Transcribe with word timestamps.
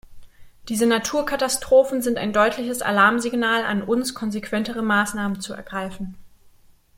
Diese 0.67 0.87
Naturkatastrophen 0.87 2.01
sind 2.01 2.17
ein 2.17 2.33
deutliches 2.33 2.81
Alarmsignal 2.81 3.63
an 3.63 3.83
uns, 3.83 4.15
konsequentere 4.15 4.81
Maßnahmen 4.81 5.39
zu 5.41 5.53
ergreifen. 5.53 6.17